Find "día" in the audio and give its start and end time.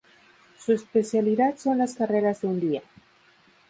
2.59-2.81